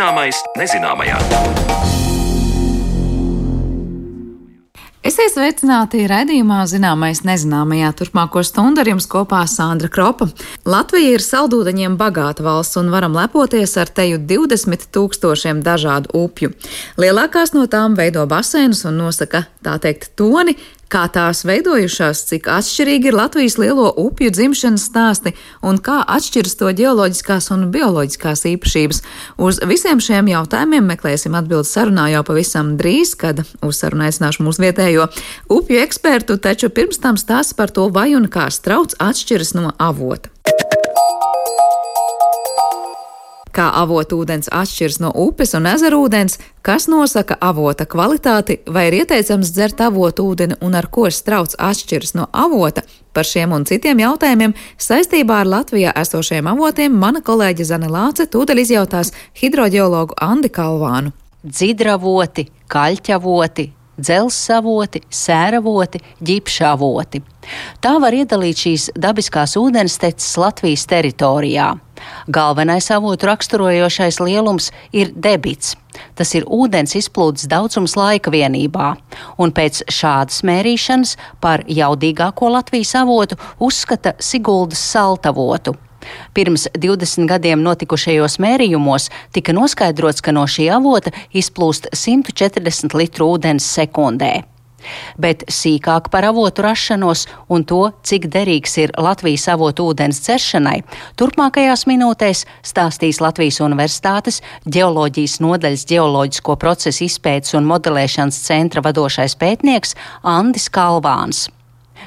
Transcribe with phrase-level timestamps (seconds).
[0.00, 1.16] Zināmais nezināmajā.
[5.04, 7.90] Esiet sveicināti raidījumā Zināmais nezināmajā.
[7.98, 10.30] Turpmāko stundu ar jums kopā Sandra Kropa.
[10.64, 16.54] Latvija ir saldūdeņiem bagāta valsts un varam lepoties ar teju 20 tūkstošiem dažādu upju.
[16.96, 20.56] Lielākās no tām veido baseinus un nosaka, tā teikt, toni,
[20.90, 25.34] kā tās veidojušās, cik atšķirīgi ir Latvijas lielo upju dzimšanas stāsti
[25.66, 29.02] un kā atšķiras to ģeoloģiskās un bioloģiskās īpašības.
[29.38, 34.66] Uz visiem šiem jautājumiem meklēsim atbildes sarunā jau pavisam drīz, kad uz sarunu aicināšu mūsu
[34.66, 35.06] vietējo
[35.52, 40.32] upju ekspertu, taču pirms tam stāsts par to, vai un kā strauts atšķiras no avota.
[43.54, 49.82] Kā avotūdens atšķiras no upes un ezerūdens, kas nosaka avota kvalitāti, vai ir ieteicams dzert
[49.86, 52.84] avotūdeni un ar ko strauts atšķiras no avota.
[53.12, 58.62] Par šiem un citiem jautājumiem saistībā ar Latvijā esošiem avotiem mana kolēģe Zane Lāce tūdaļ
[58.62, 59.10] izjautās
[59.42, 61.12] hidroģeologu Andi Kalvānu.
[61.40, 63.70] Dzidravoti, kaļķavoti,
[64.00, 67.22] dzelzsavoti, sēravoti, ģipšavoti.
[67.82, 71.72] Tā var iedalīt šīs dabiskās ūdensteces Latvijas teritorijā.
[72.28, 75.76] Galvenais avotu raksturojošais lielums ir debits.
[76.14, 78.94] Tas ir ūdens izplūdes daudzums laika vienībā,
[79.42, 85.76] un pēc šādas mērīšanas par jaudīgāko Latvijas avotu uzskata Siguldas saltavotu.
[86.34, 93.66] Pirms 20 gadiem notikušajos mērījumos tika noskaidrots, ka no šī avota izplūst 140 litru ūdens
[93.76, 94.40] sekundē.
[95.20, 100.80] Bet sīkāk par avotu rašanos un to, cik derīgs ir Latvijas avotu ūdens dzeršanai,
[101.20, 109.96] turpmākajās minūtēs stāstīs Latvijas Universitātes ģeoloģijas nodaļas ģeoloģisko procesu izpētes un modelēšanas centra vadošais pētnieks
[110.26, 111.48] Andis Kalvāns.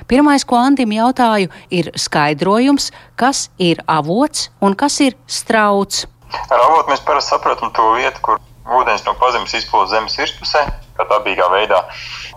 [0.09, 2.89] Pirmais, ko Andim jautāju, ir skaidrojums,
[3.19, 6.07] kas ir avots un kas ir strauts.
[6.49, 10.63] Ar avotu mēs parasti saprotam to vietu, kur ūdens no pazemes izplūst zemes virspusē,
[10.97, 11.83] kā dabīgā veidā.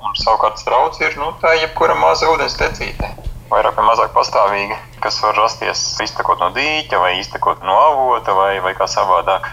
[0.02, 3.12] Un savukārt strauts ir nu, tā jebkura maza ūdens tecīte.
[3.50, 8.56] Vairāk vai mazāk pastāvīga, kas var rasties iztekot no dīķa, vai iztekot no avota, vai,
[8.64, 9.46] vai kā savādāk.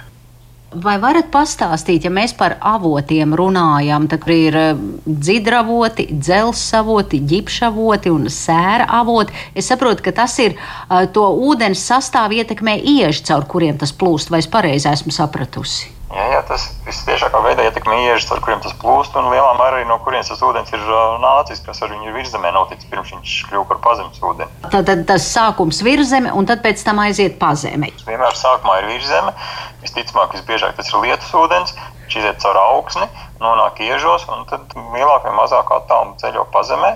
[0.73, 8.25] Vai varat pastāstīt, ja mēs par avotiem runājam, tad ir eh, dzidravoti, dzelzsavoti, ģipšavoti un
[8.34, 9.38] sēra avoti?
[9.53, 14.34] Es saprotu, ka tas ir uh, to ūdens sastāvu ietekmē ieži, caur kuriem tas plūst,
[14.34, 15.92] vai es pareizi esmu sapratusi?
[16.13, 19.88] Jā, jā, tas visciešākā veidā ietekmē iežas, ar kuriem tas plūst, un lielā mērā arī
[19.90, 20.84] no kurienes tas ūdens ir
[21.24, 24.62] nācis, kas ar viņu ir virzemē noticis, pirms viņš kļuva par pazemes ūdeni.
[24.68, 27.90] Tad, tad tas sākums virzeme, un tad pēc tam aiziet pazemē.
[28.06, 29.34] Vienmēr sākumā ir virzeme,
[29.81, 31.73] visticamāk, visbiežāk tas ir lietus ūdens,
[32.03, 33.09] viņš iziet caur augsni,
[33.41, 36.94] nonāk iežos, un tad lielākā vai mazākā attāluma ceļo pazemē,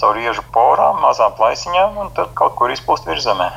[0.00, 3.52] caur iežu porām, mazām plaisiņām, un tad kaut kur izplūst virzemē.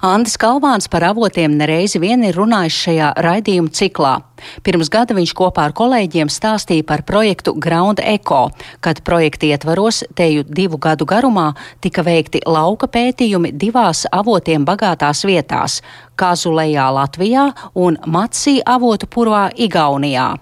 [0.00, 4.12] Andis Kalvāns par avotiem nereizi vien ir runājis šajā raidījuma ciklā.
[4.64, 8.46] Pirms gada viņš kopā ar kolēģiem stāstīja par projektu Ground Eco,
[8.80, 11.50] kad projekta ietvaros teju divu gadu garumā
[11.84, 15.82] tika veikti lauka pētījumi divās avotiem bagātās vietās-
[16.20, 20.38] Kazulejā Latvijā un Matsī avotu purvā Igaunijā.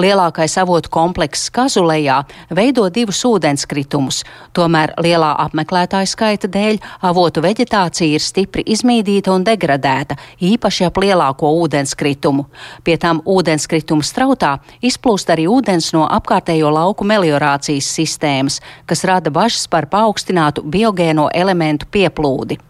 [0.00, 2.20] Lielākais avotu komplekss Kazulejā
[2.54, 4.22] veido divus ūdenskritumus,
[4.56, 11.52] tomēr lielā apmeklētāju skaita dēļ avotu veģetācija ir stipri izmīdīta un degradēta, īpaši ap lielāko
[11.64, 12.46] ūdenskritumu.
[12.84, 19.66] Pie tam ūdenskrituma strautā izplūst arī ūdens no apkārtējo lauku meliorācijas sistēmas, kas rada bažas
[19.70, 22.69] par paaugstinātu biogēno elementu pieplūdi.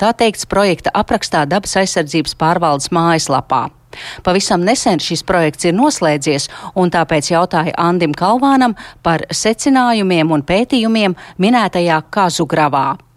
[0.00, 3.68] Tā teikts projekta aprakstā dabas aizsardzības pārvaldes mājaslapā.
[4.22, 11.16] Pavisam nesen šis projekts ir noslēdzies, un tāpēc jautāju Andim Kalvānam par secinājumiem un pētījumiem
[11.40, 13.07] minētajā Kazugravā.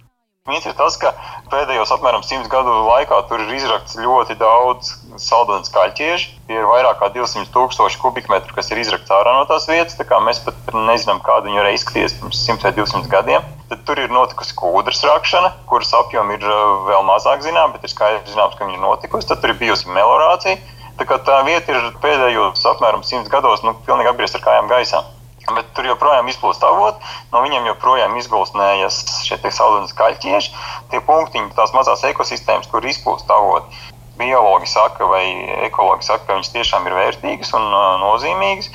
[0.49, 1.11] Viens ir tas, ka
[1.51, 4.87] pēdējos apmēram simts gadu laikā tur ir izrakts ļoti daudz
[5.21, 6.31] saldūdens kaļķieži.
[6.47, 9.99] Tie ir vairāk kā 200 tūkstoši kubikmetru, kas ir izrakts ārā no tās vietas.
[9.99, 13.45] Tā mēs pat nezinām, kāda viņi varēja izskatīties pirms 100 vai 200 gadiem.
[13.69, 17.93] Tad tur ir notikusi kūdras rakšana, kuras apjomi ir uh, vēl mazāk zināms, bet ir
[17.93, 19.29] skaidrs, zināms, ka viņi ir notikusi.
[19.29, 20.57] Tad tur ir bijusi melorācija.
[20.97, 25.05] Tā, tā vieta ir pēdējos apmēram 100 gados nu, pilnīgi apgriezta ar kājām gaisā.
[25.49, 27.01] Bet tur joprojām izplūst avoti,
[27.33, 30.53] no viņiem joprojām izgulsnējas šie saules kaļķieši.
[30.93, 33.81] Tie punktiņi, tās mazās ekosistēmas, kur izplūst avoti.
[34.21, 35.25] Biologi saka, vai
[35.65, 38.69] ekologi saka, ka viņas tiešām ir vērtīgas un uh, nozīmīgas.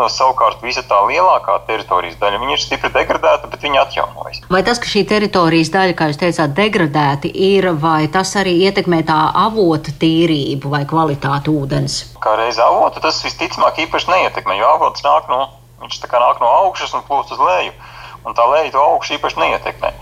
[0.00, 4.40] No, savukārt, visa tā lielākā teritorijas daļa ir stipri degradēta, bet viņa atjaunojas.
[4.48, 9.02] Vai tas, ka šī teritorijas daļa, kā jūs teicāt, degradēta ir, vai tas arī ietekmē
[9.10, 12.00] tā avota tīrību vai kvalitāti ūdens?
[12.24, 15.42] Kā reiz avotu, tas visticamāk īpaši neietekmē, jo avots nāk no
[15.80, 17.72] Viņš tā kā nāk no augšas un plūst uz leju.
[18.28, 19.94] Un tā leja to augšu īpaši neietekmē.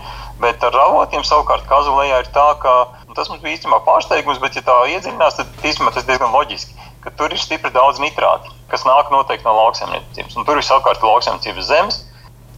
[0.43, 2.73] Bet ar avotiem savukārt kazulējā ir tā, ka
[3.15, 6.75] tas mums bija īstenībā pārsteigums, bet, ja tā iedziļinās, tad īstenībā tas diezgan loģiski.
[7.03, 10.35] ka tur ir stipri daudz nitrātu, kas nāk noteikti no lauksaimniecības.
[10.35, 12.01] Un tur ir savukārt lauksaimniecības zemes,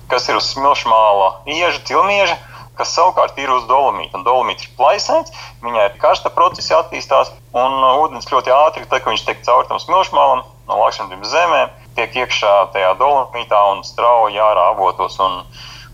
[0.10, 2.38] kas ir uz smilšmāla ieža, cilmieža,
[2.78, 4.24] kas savukārt ir uz dolomīta.
[4.26, 5.30] Dolomīts ir plaisēns,
[5.62, 9.82] viņai ir karsta procesi attīstās, un ūdens ļoti ātri, tā, ka viņš tiek caur tam
[9.84, 15.20] smilšmālam no lauksaimniecības zemēm, tiek iekšā tajā dolomītā un strauji ārā avotos.
[15.24, 15.42] Un,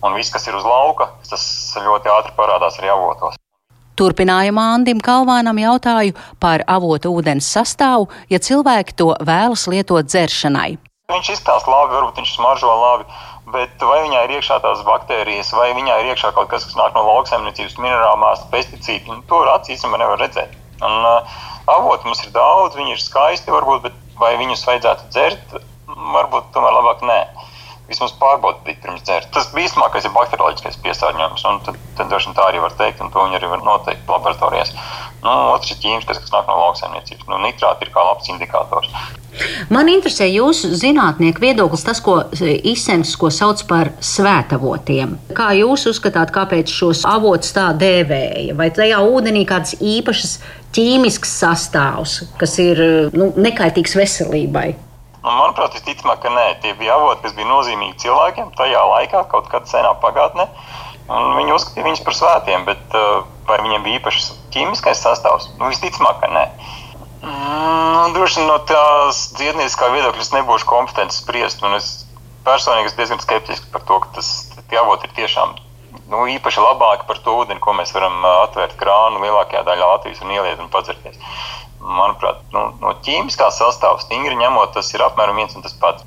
[0.06, 1.44] un viss, kas ir uz lauka, tas
[1.82, 3.38] ļoti ātri parādās arī avotos.
[3.98, 10.76] Turpinājumā Andim Kalvānam jautāju par avotu ūdens sastāvu, ja cilvēki to vēlas lietot dzeršanai.
[11.10, 13.08] Viņš izstāsta labi, varbūt viņš smaržo labi,
[13.56, 16.94] bet vai viņā ir iekšā tās baktērijas, vai viņā ir iekšā kaut kas, kas nāk
[16.94, 20.54] no lauksaimniecības, minerālās, pesticīdi, nu, to acīs man nevar redzēt.
[20.84, 21.40] Un, uh,
[21.74, 25.58] avotu mums ir daudz, viņi ir skaisti, varbūt, bet vai viņus vajadzētu dzert,
[25.98, 27.20] varbūt tomēr labāk nē.
[27.88, 29.30] Vismaz pārbaudīt pirms dzert.
[29.32, 33.14] Tas bīstamākais ir bakterioloģiskais piesārņojums, un tad, tad droši vien tā arī var teikt, un
[33.14, 34.74] to viņi arī var noteikt laboratorijās.
[35.24, 37.30] Nu, otrs ir ķīmiskais, kas nāk no lauksaimniecības.
[37.32, 38.92] Nu, nitrāti ir kā labs indikators.
[39.70, 45.16] Man interesē jūsu zinātnieku viedoklis, tas, ko izsens, ko sauc par svētavotiem.
[45.38, 48.58] Kā jūs uzskatāt, kāpēc šos avotus tā dēvēja?
[48.58, 50.40] Vai tajā ūdenī kādas īpašas
[50.76, 52.84] ķīmiskas sastāvs, kas ir
[53.16, 54.68] nu, nekaitīgs veselībai?
[55.28, 59.50] Nu, manuprāt, visticamāk, ka nē, tie bija avoti, kas bija nozīmīgi cilvēkiem tajā laikā, kaut
[59.52, 60.46] kad senā pagātnē.
[61.08, 65.50] Viņi uzskatīja viņus par svētiem, bet uh, vai viņiem bija īpašs ķīmiskais sastāvs?
[65.60, 66.46] Nu, visticamāk, ka nē.
[67.28, 71.64] Mm, droši vien no tās dziednieciskā viedokļa es nebūšu kompetents spriest.
[71.76, 71.92] Es
[72.48, 74.32] personīgi esmu diezgan skeptisks par to, ka tas
[74.80, 75.58] avoti ir tiešām
[76.12, 80.36] nu, īpaši labāki par to ūdeni, ko mēs varam atvērt krānu lielākajā daļā Latvijas un
[80.36, 81.20] ieliet un padzerties
[81.88, 86.06] manuprāt, nu, no ķīmiskā sastāvā stingri ņemot, tas ir apmēram viens un tas pats.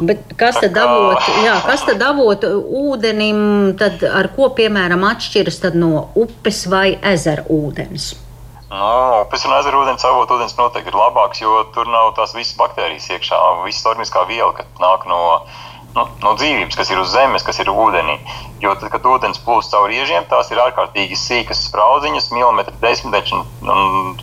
[0.00, 6.08] Bet kas tad avot, jā, kas tad avot ūdenim, tad ar ko piemēram atšķiras no
[6.18, 8.14] upes vai ezera ūdens?
[8.70, 8.86] Nu,
[9.20, 13.10] upes un ezera ūdens avot ūdens noteikti ir labāks, jo tur nav tās visas baktērijas
[13.12, 15.20] iekšā, visas organiskā viela, kas nāk no,
[15.94, 18.18] nu, no dzīvības, kas ir uz zemes, kas ir ūdenī.
[18.62, 24.14] Jo tad, kad ūdens plūst cauri iežiem, tās ir ārkārtīgi sīkas spraudziņas, milimetri desmitdaļas un,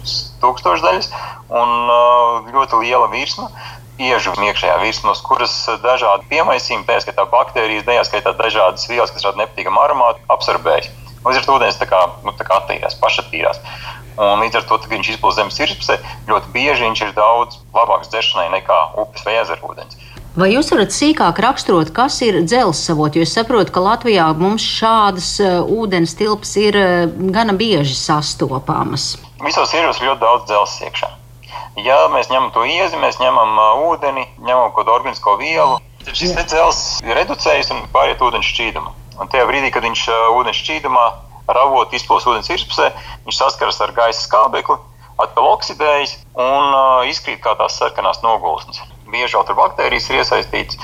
[0.44, 1.12] tūkstošdaļas,
[1.52, 3.50] un uh, ļoti liela virsma.
[4.02, 5.54] Iežu iekšējā virsmas, kuras
[5.84, 10.90] dažādi piemaisījumi, tā skaitā baktērijas, tajā skaitā dažādas vielas, kas rada nepatīkamu aromātu, absorbējas.
[11.22, 13.60] Līdz ar to ūdens tā kā, nu, tā kā attīrās, pašatīrās.
[14.18, 16.00] Un līdz ar to, kad viņš izplūst zemes virsmasē,
[16.32, 20.00] ļoti bieži viņš ir daudz labāks dzeršanai nekā upes vai ezera ūdens.
[20.32, 23.18] Vai jūs varat sīkāk raksturot, kas ir dzelzceļot?
[23.20, 29.18] Jo es saprotu, ka Latvijā mums šādas uh, ūdens tilpas ir uh, gana bieži sastopamas.
[29.44, 31.10] Visos iežos ir ļoti daudz dzelzceļa iekšā.
[31.84, 36.16] Ja mēs ņemam to iezi, mēs ņemam uh, ūdeni, ņemam kaut kādu organisko vielu, tad
[36.16, 38.96] šis dzelzceļš ir reducējis un pāriet ūdens šķīdumu.
[39.20, 40.06] Un tajā brīdī, kad viņš
[40.38, 41.06] ūdens šķīdumā
[41.52, 42.88] ravot izplūst ūdens virspusē,
[43.28, 44.80] viņš saskaras ar gaisa skābekli,
[45.20, 48.80] atkal oksidējas un uh, izkrīt kā tās sarkanās nogulsnes
[49.12, 50.80] bieži vēl tur baktērijas ir iesaistītas.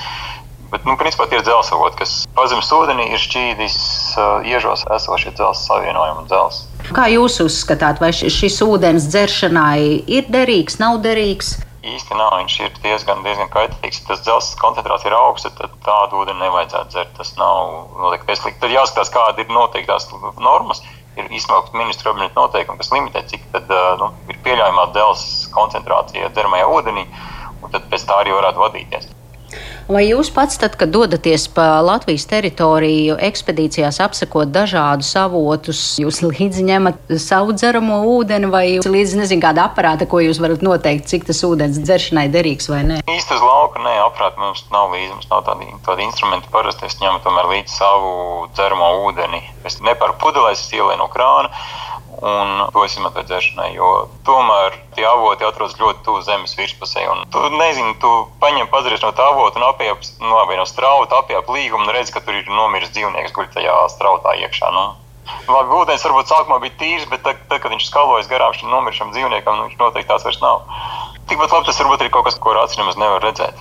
[0.68, 3.76] Bet, nu, principā tie ir dzelzceļoti, kas pazemes ūdenī ir šķīdis
[4.20, 6.90] uh, iežos esošie dzelzceļa savienojumi un dzelzceļi.
[6.98, 11.54] Kā jūs uzskatāt, vai šis ūdens dzeršanai ir derīgs, nav derīgs?
[11.88, 14.02] Īsti nav, viņš ir diezgan, diezgan kaitīgs.
[14.10, 17.16] Tas dzelzceļa koncentrācija ir augsta, tad tādu ūdeni nevajadzētu dzert.
[17.16, 18.60] Tas nav noteikti veselīgi.
[18.60, 20.84] Tad jāskatās, kāda ir noteiktās normas.
[21.16, 26.28] Ir izsmelkt ministru kabineta noteikumi, kas limitē, cik tad, uh, nu, ir pieļaujamā dzelzceļa koncentrācija
[26.36, 27.08] dzeramajā ūdenī.
[27.08, 29.14] Uh, un tad pēc tā arī varētu vadīties.
[29.88, 36.66] Vai jūs pats, tad, kad dodaties pa Latvijas teritoriju, ekspedīcijās apsekot dažādus avotus, jūs līdzi
[36.68, 41.40] ņemat savu dzeramo ūdeni, vai līdzi nezinu kādu aparātu, ko jūs varat noteikt, cik tas
[41.48, 43.00] ūdens dzeršanai derīgs vai nē?
[43.08, 46.52] Īsti uz lauka nē, aparāti mums nav līdzi, mums nav tādi, tādi instrumenti.
[46.52, 48.12] Parasti es ņemu tomēr līdzi savu
[48.58, 49.40] dzeramo ūdeni.
[49.64, 51.48] Es neparu pudelēs, es ielēju no krāna
[52.22, 53.72] un to es izmantoju dzeršanai.
[53.76, 57.06] Jo tomēr tie avoti atrodas ļoti tuvu zemes virspusē.
[57.32, 61.50] Tu nezini, tu paņem padzēries no tā avota un apiep, nu, labi, no strauta, apiep
[61.52, 64.72] līgumu un redz, ka tur ir nomiris dzīvnieks guļ tajā strautā iekšā.
[64.74, 64.86] Nu.
[65.48, 69.12] Labi, ūdens varbūt sākumā bija tīrs, bet tad, tad kad viņš skalojas garām šim nomirušam
[69.12, 70.64] dzīvniekam, nu, viņš noteikti tās vairs nav.
[71.28, 73.60] Tikpat labi tas varbūt ir kaut kas, ko nemaz nevar redzēt.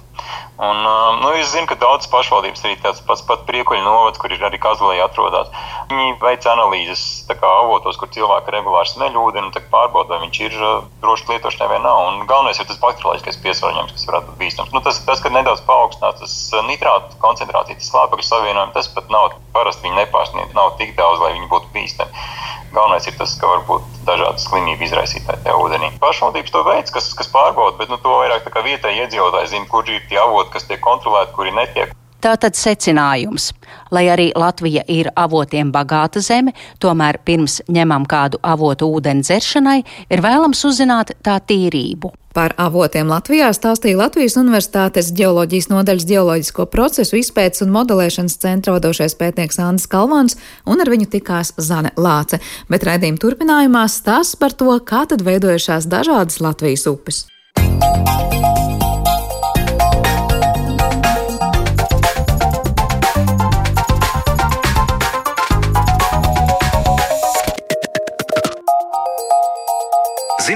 [0.57, 4.33] Un, um, nu, es zinu, ka daudzas pašvaldības, arī tāds pats pat priekuļu novads, kur
[4.33, 5.51] ir arī Kazlēja atrodas,
[5.91, 10.57] viņi veic analīzes kā, avotos, kur cilvēki regulāri smeļ ūdeni un pārbauda, vai viņš ir
[10.57, 12.01] uh, droši lietošanai vai nav.
[12.09, 14.73] Un galvenais ir tas bakterioloģiskais piesārņojums, kas varētu būt bīstams.
[14.73, 19.13] Nu, tas, tas, ka nedaudz paaugstinās tas uh, nitrātu koncentrācija, tas slāpekļu savienojums, tas pat
[19.13, 22.25] nav parasti viņi nepārsniedz, nav tik daudz, lai viņi būtu bīstami.
[22.73, 25.91] Galvenais ir tas, ka var būt dažādas slimību izraisītāji tajā ūdenī.
[26.01, 30.03] Pašvaldības to veids, kas, kas pārbauda, bet nu, to vairāk vietējie iedzīvotāji zina, kur ir
[30.09, 31.95] tie avoti, kas tiek kontrolēti, kuri netiek.
[32.17, 33.51] Tātad secinājums.
[33.93, 40.23] Lai arī Latvija ir avotiem bagāta zeme, tomēr pirms ņemam kādu avotu ūdeni dzeršanai, ir
[40.25, 42.11] vēlams uzzināt tā tīrību.
[42.37, 49.17] Par avotiem Latvijā stāstīja Latvijas Universitātes ģeoloģijas nodaļas ģeoloģisko procesu izpētes un modelēšanas centra vadošais
[49.17, 52.41] pētnieks Andris Kalvāns, un ar viņu tikās Zane Lāce.
[52.69, 57.25] Bet raidījuma turpinājumā stāsts par to, kā tad veidojušās dažādas Latvijas upes.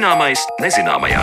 [0.01, 1.22] Zināmais nezināmajā.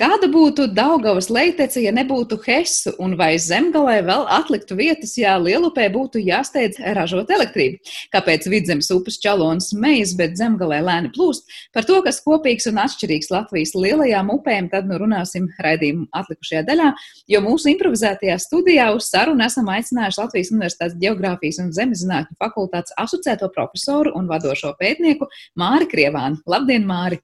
[0.00, 5.90] Kāda būtu Daugavas leitece, ja nebūtu Hesu, un vai zemgalē vēl atliktu vietas, ja Lielupē
[5.92, 7.76] būtu jāsteidz ražot elektrību?
[8.14, 11.44] Kāpēc vidzemes upes čalonas mejas, bet zemgalē lēni plūst?
[11.76, 16.90] Par to, kas kopīgs un atšķirīgs Latvijas lielajām upēm, tad nu runāsim raidījumu atlikušajā daļā,
[17.36, 23.52] jo mūsu improvizētajā studijā uz sarunu esam aicinājuši Latvijas Universitātes Geogrāfijas un Zemezinātņu fakultātes asociēto
[23.52, 25.28] profesoru un vadošo pētnieku
[25.60, 26.40] Māri Krievānu.
[26.48, 27.20] Labdien, Māri!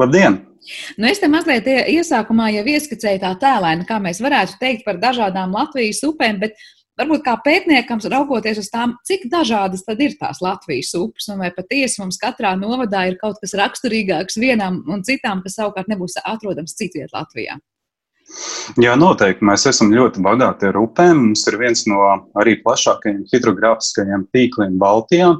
[0.00, 0.40] Labdien!
[0.94, 5.54] Nu, es te mazliet iesākumā jau ieskicēju tā tēlēni, kā mēs varētu teikt par dažādām
[5.56, 6.54] Latvijas upēm, bet
[7.00, 11.50] varbūt kā pētniekam, raugoties uz tām, cik dažādas tad ir tās Latvijas upes, un vai
[11.56, 16.78] patiesi mums katrā novadā ir kaut kas raksturīgāks vienām un citām, kas savukārt nebūs atrodams
[16.78, 17.58] citviet Latvijā.
[18.80, 19.44] Jā, noteikti.
[19.44, 21.18] Mēs esam ļoti bagāti ar upēm.
[21.26, 22.00] Mums ir viens no
[22.38, 25.34] arī plašākajiem hidrogrāfiskajiem tīkliem Baltijā.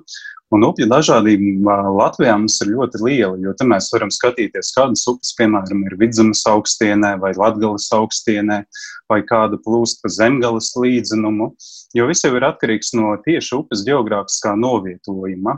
[0.52, 5.30] Un upju dažādība Latvijā mums ir ļoti liela, jo te mēs varam skatīties, kādas upes,
[5.38, 8.58] piemēram, ir vidzemes augstienē vai latgales augstienē,
[9.08, 11.54] vai kāda plūst pa zemgales līdzenumu,
[11.96, 15.56] jo viss jau ir atkarīgs no tieši upes geogrāfiskā novietojuma.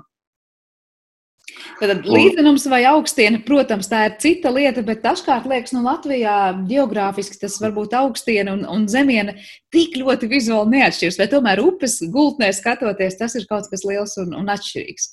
[1.84, 6.36] Tad līdzenums vai augstiena, protams, tā ir cita lieta, bet dažkārt liekas, nu, Latvijā
[6.68, 9.34] geogrāfiski tas varbūt augstiena un, un zemiena
[9.74, 14.32] tik ļoti vizuāli neatšķiras, vai tomēr upes gultnē skatoties, tas ir kaut kas liels un,
[14.38, 15.12] un atšķirīgs.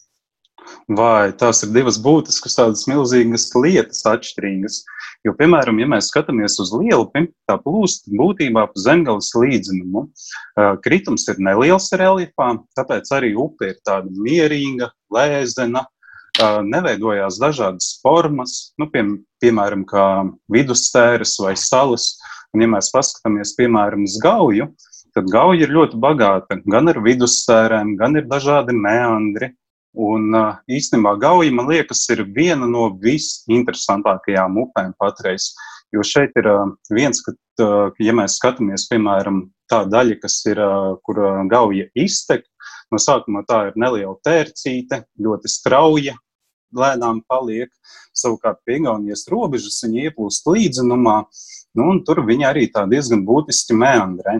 [0.91, 4.81] Vai tās ir divas būtiskas, tādas milzīgas lietas, atšķirīgas.
[5.25, 7.07] Jo, piemēram, ja mēs skatāmies uz lielu,
[7.49, 10.07] tā plūst būtībā pa zemgales līdzenumu.
[10.85, 15.85] Kritums ir neliels reliefā, tāpēc arī upe ir tāda mierīga, lēzena,
[16.39, 19.03] neveidojās dažādas formas, nu, pie,
[19.43, 22.17] piemēram, kā vidusstēras vai salas.
[22.53, 24.67] Un, ja mēs paskatāmies, piemēram, uz gauju,
[25.15, 29.53] tad gauja ir ļoti bagāta gan ar vidusstērēm, gan ir dažādi meandri.
[29.91, 30.31] Un
[30.71, 35.51] īstenībā gauja, man liekas, ir viena no visinteresantākajām upēm patreiz.
[35.91, 36.47] Jo šeit ir
[36.95, 37.33] viens, ka,
[37.99, 40.61] ja mēs skatāmies, piemēram, tā daļa, kas ir,
[41.03, 41.19] kur
[41.51, 42.47] gauja iztek,
[42.91, 46.17] no sākuma tā ir neliela tērcīte, ļoti strauja,
[46.75, 47.71] lēnām paliek.
[48.15, 51.17] Savukārt pie Igaunijas robežas viņa ieplūst līdzenumā,
[51.79, 54.39] nu, un tur viņa arī tā diezgan būtiski meandrē.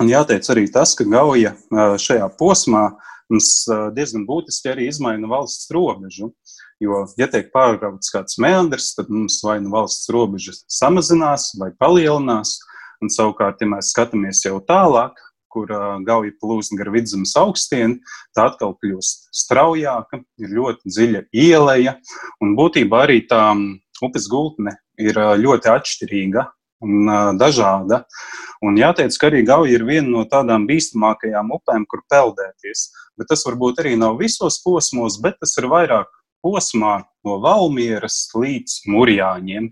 [0.00, 1.54] Un jāteic arī tas, ka Gauja
[2.00, 2.86] šajā posmā
[3.30, 3.52] mums
[3.96, 6.32] diezgan būtiski arī izmaina valsts robežu.
[6.80, 12.56] Jo, ja tiek pārgrauts kāds meandrs, tad mums vai nu valsts robeža samazinās vai palielinās.
[13.00, 15.16] Un savukārt, ja mēs skatāmies jau tālāk,
[15.50, 15.70] kur
[16.06, 17.98] gauja plūst gar vidzemes augstienu,
[18.36, 21.96] tā atkal kļūst straujāka, ir ļoti dziļa ieleja,
[22.42, 23.42] un būtībā arī tā
[24.04, 26.46] upes gultne ir ļoti atšķirīga
[26.84, 28.04] un dažāda.
[28.64, 32.90] Un jāteic, ka arī Gauja ir viena no tādām bīstamākajām upēm, kur peldēties.
[33.20, 36.08] Bet tas varbūt arī nav visos posmos, bet tas ir vairāk
[36.44, 39.70] posmā no Valmieras līdz Mūrjāņiem.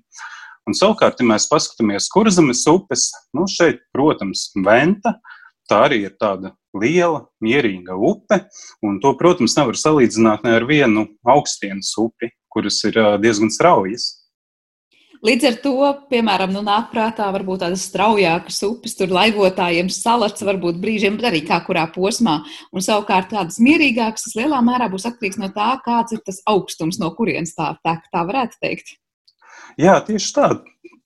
[0.69, 5.38] Un savukārt, ja mēs paskatāmies kurzemes upes, nu šeit, protams, Venta, uh,
[5.71, 8.43] tā arī ir tāda liela, mierīga upe.
[8.85, 14.15] Un to, protams, nevar salīdzināt ne ar vienu augstienas upi, kuras ir diezgan straujas.
[15.25, 15.73] Līdz ar to,
[16.13, 21.41] piemēram, nu, nāk prātā varbūt tādas straujākas upes, tur laivotājiem salats, varbūt brīžiem, bet arī
[21.47, 22.37] kā kurā posmā.
[22.71, 27.01] Un savukārt tādas mierīgākas, tas lielā mērā būs atkarīgs no tā, kāds ir tas augstums,
[27.03, 28.95] no kurienes tā tek, tā varētu teikt.
[29.79, 30.53] Jā, tieši tā.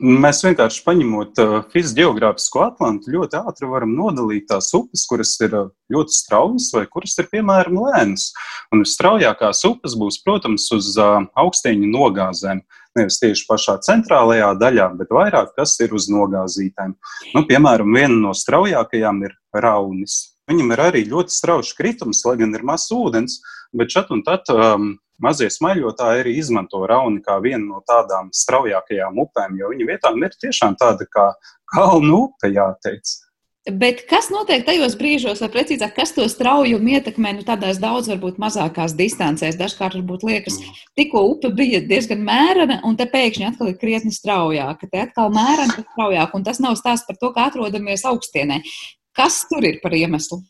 [0.03, 5.69] Mēs vienkārši paņemot uh, fiziogeogrāfisko atlantu, ļoti ātri varam nodalīt tās upes, kuras ir uh,
[5.95, 8.33] ļoti straujas vai kuras ir, piemēram, lēnas.
[8.75, 12.65] Un visstraujākās upes būs, protams, uz uh, augstieņu nogāzēm.
[12.99, 16.97] Nevis tieši pašā centrālajā daļā, bet vairāk kas ir uz nogāzītēm.
[17.37, 20.19] Nu, piemēram, viena no straujākajām ir raunis.
[20.51, 23.39] Viņam ir arī ļoti strauji kritums, lai gan ir mazs ūdens,
[23.71, 29.21] bet šeit un tad um, mazie smaiļotāji arī izmanto rauni kā vienu no tādām straujākajām
[29.25, 31.31] upēm, jo viņa vietām ir tiešām tāda kā
[31.73, 33.19] kalnu upe, jāteic.
[33.63, 38.41] Bet kas notiek tajos brīžos, vai precīzāk, kas to straujumu ietekmē nu, tādās daudz, varbūt
[38.43, 39.55] mazākās distancēs?
[39.61, 40.81] Dažkārt varbūt liekas, mm.
[40.99, 44.91] tikko upe bija diezgan mērena, un te pēkšņi atkal ir krietni straujāka.
[44.91, 48.59] Te atkal mērena, bet straujāka, un tas nav stāsts par to, kā atrodamies augstienē.
[49.17, 50.41] Kas tur ir par iemeslu?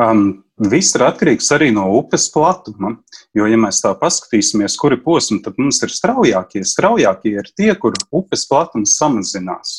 [0.00, 2.94] Um, viss ir atkarīgs arī no upes platuma.
[3.36, 7.94] Jo, ja mēs tā paskatīsimies, kuri posmi tad mums ir straujākie, straujākie ir tie, kur
[8.14, 9.76] upes platums samazinās.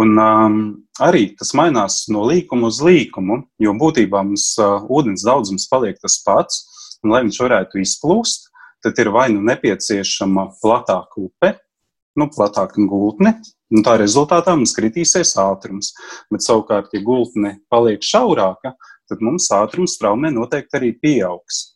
[0.00, 0.58] Un um,
[1.04, 6.18] arī tas mainās no līkuma uz līkumu, jo būtībā mums uh, ūdens daudzums paliek tas
[6.24, 6.64] pats.
[7.02, 8.46] Un, lai viņš varētu izplūst,
[8.84, 11.56] tad ir vai nu nepieciešama platāka upe,
[12.18, 13.34] nu, platāka gultne,
[13.72, 15.92] Un tā rezultātā mums kritīsies ātrums.
[16.32, 18.74] Bet savukārt, ja gultne paliek šaurāka,
[19.08, 21.68] tad mums ātrums traumē noteikti arī pieaugs.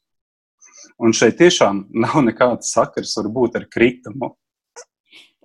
[1.01, 4.35] Un šeit tiešām nav nekāds sakars varbūt ar kritumu.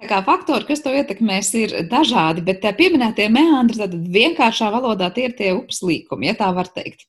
[0.02, 5.28] Tā kā faktori, kas to ietekmēs, ir dažādi, bet pieminētie meandri, tad vienkāršā valodā tie
[5.30, 7.06] ir tie upes līkumi, ja tā var teikt.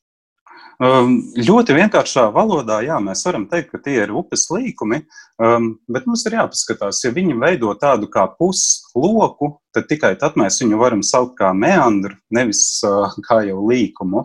[0.81, 5.03] Um, ļoti vienkāršā valodā, jā, mēs varam teikt, ka tie ir upes līkumi,
[5.37, 10.63] um, bet mums ir jāpaskatās, ja viņi veido tādu kā pusloku, tad tikai tad mēs
[10.63, 14.25] viņu varam saukt kā meandru, nevis uh, kā jau līkumu.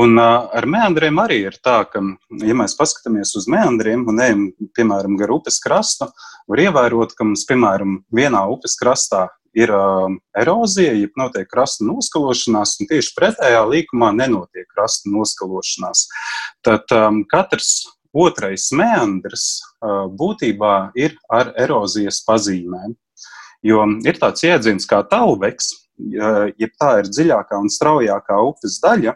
[0.00, 2.00] Un uh, ar meandriem arī ir tā, ka,
[2.40, 4.44] ja mēs paskatāmies uz meandriem un ejam,
[4.78, 6.08] piemēram, gar upes krastu,
[6.50, 9.26] var ievērot, ka mums, piemēram, vienā upes krastā
[9.56, 10.06] ir uh,
[10.38, 16.06] erozija, jeb notiek krasta noskalošanās, un tieši pretējā līkumā nenotiek krasta noskalošanās.
[16.66, 22.96] Tad um, katrs otrais meandrs uh, būtībā ir ar erozijas pazīmēm.
[23.66, 29.12] Jo ir tāds jēdziens kā talveks, jeb tā ir dziļākā un straujākā upes daļa,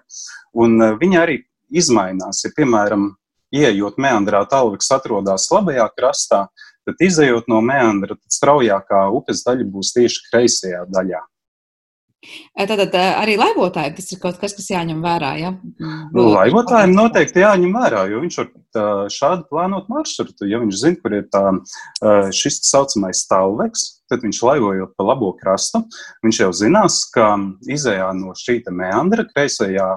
[0.61, 1.39] un viņa arī
[1.73, 2.43] izmainās.
[2.45, 3.15] Ja, piemēram,
[3.55, 6.45] ieejot meandrā, talveks atrodas labajā krastā,
[6.85, 11.23] Tad, izējot no meandra, tad straujākā upes daļa būs tieši kreisajā daļā.
[12.55, 15.33] Tātad arī laivotājiem tas ir kaut kas, kas jāņem vērā.
[15.41, 15.51] Ja?
[16.15, 20.49] Nu, laivotājiem noteikti jāņem vērā, jo viņš var šādi plānot maršrutu.
[20.49, 21.43] Ja viņš zina, kur ir tā,
[22.35, 25.85] šis tā saucamais stāvveks, tad viņš laivojot pa labo krastu,
[26.25, 27.35] viņš jau zinās, ka
[27.69, 29.91] izējā no šī meandra kreisajā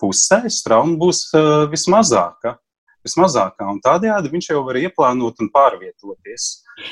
[0.00, 1.28] pusē strauma būs
[1.72, 2.58] vismazāka
[3.06, 3.68] vismazākā.
[3.84, 6.50] Tādējādi viņš jau var ieplānot un pārvietoties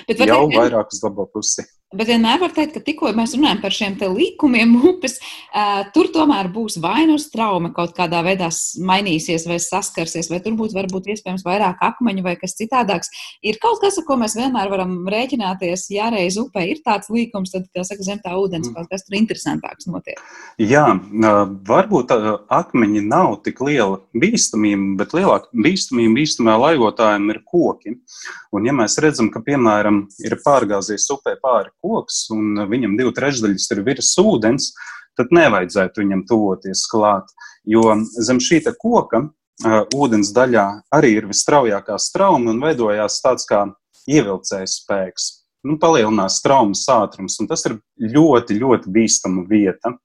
[0.08, 1.64] Bet jau vairāk uz labo pusi.
[1.88, 5.14] Bet vienmēr var teikt, ka tikko mēs runājam par šiem līkumiem upes,
[5.56, 8.50] uh, tur tomēr būs vai nu strauma kaut kādā veidā
[8.84, 13.08] mainīsies vai saskarsies, vai tur būs varbūt iespējams vairāk akmeņu vai kas citādāks.
[13.40, 17.54] Ir kaut kas, ar ko mēs vienmēr varam rēķināties, ja reiz upē ir tāds līkums,
[17.56, 18.76] tad, kā saka, zem tā ūdens mm.
[18.76, 20.20] kaut kas tur interesantāks notiek.
[20.60, 20.84] Jā,
[21.72, 22.12] varbūt
[22.52, 27.96] akmeņi nav tik liela bīstamība, bet lielāka bīstamība bīstamā laivotājiem ir koki.
[28.52, 33.70] Un ja mēs redzam, ka, piemēram, ir pārgāzies upē pāri koks un viņam divi trešdaļas
[33.74, 34.72] ir virs ūdens,
[35.18, 37.30] tad nevajadzētu viņam tuvoties klāt.
[37.66, 43.66] Jo zem šī koka uh, ūdens daļā arī ir visstraujākā strauma un veidojās tāds kā
[44.08, 45.32] ievilcējs spēks.
[45.66, 49.96] Nu, palielinās traumas ātrums, un tas ir ļoti, ļoti bīstama vieta.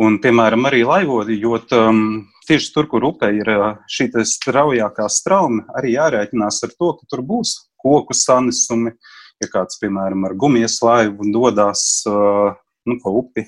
[0.00, 2.02] Un, piemēram, arī laivojot um,
[2.48, 3.50] tieši tur, kur upē ir
[3.90, 9.80] šī straujākā strauma, arī jārēķinās ar to, ka tur būs koku sanesumi, uh, ja kāds,
[9.82, 13.46] piemēram, ar gumijas laivu dodas nu, pa upi,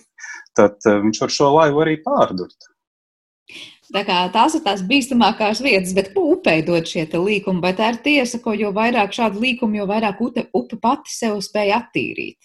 [0.56, 2.72] tad viņš var šo laivu arī pārdurt.
[3.92, 7.98] Tā kā tās ir tās bīstamākās vietas, bet upē dod šie līkumi, vai tā ir
[8.04, 12.38] tiesa, ka jo vairāk šādu līkumu, jo vairāk upe, upe pati sev spēja attīrīt?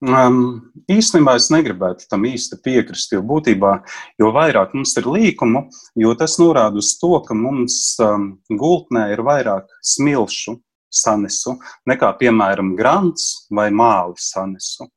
[0.00, 3.74] Um, īstenībā es negribētu tam īsti piekrist, jo būtībā,
[4.22, 5.66] jo vairāk mums ir līkumu,
[6.00, 10.56] jo tas norāda uz to, ka mums um, gultnē ir vairāk smilšu,
[10.90, 11.56] sanesu,
[11.88, 14.88] nekā, piemēram, grants vai māli sanesu.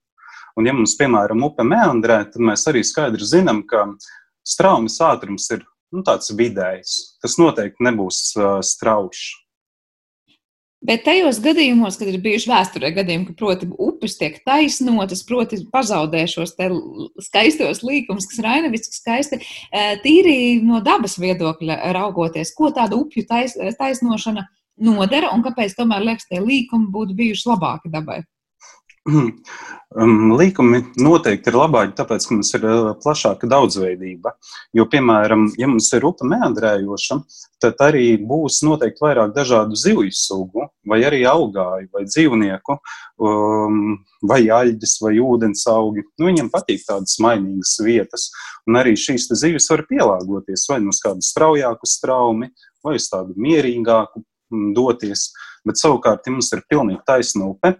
[0.58, 3.88] Un, ja mums, piemēram, upe meandrē, tad mēs arī skaidri zinām, ka
[4.46, 6.98] straumes ātrums ir nu, tāds vidējs.
[7.24, 9.32] Tas noteikti nebūs uh, strauji.
[10.84, 16.26] Bet tajos gadījumos, kad ir bijuši vēsturē gadījumi, ka proti upes tiek taisnotas, proti pazaudē
[16.28, 16.52] šos
[17.24, 19.40] skaistos līkumus, kas rainaviski skaisti,
[20.04, 24.44] tīri no dabas viedokļa raugoties, ko tāda upju tais, taisnošana
[24.82, 28.24] nodara un kāpēc tomēr liekas, tie līkumi būtu bijuši labāki dabai?
[29.94, 34.32] Um, līkumi noteikti ir labāki, tāpēc, ka mums ir uh, plašāka daudzveidība.
[34.74, 37.20] Jo, piemēram, ja mums ir upe neandrējoša,
[37.62, 42.80] tad arī būs noteikti vairāk dažādu zivju sugu, vai arī augāju, vai dzīvnieku,
[43.22, 43.84] um,
[44.26, 46.08] vai aļģes, vai ūdens augi.
[46.18, 48.32] Nu, viņam patīk tādas mainīgas vietas,
[48.66, 52.50] un arī šīs zivis var pielāgoties vai nu uz kādu straujāku straumi,
[52.82, 54.26] vai uz tādu mierīgāku,
[54.76, 55.30] doties.
[55.68, 57.76] Bet savukārt, ja mums ir pilnīgi taisna upe,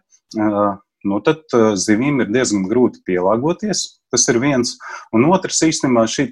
[1.04, 1.44] nu tad
[1.80, 3.84] zivīm ir diezgan grūti pielāgoties.
[4.14, 4.76] Tas ir viens.
[5.16, 6.28] Un otrs, īstenībā, šī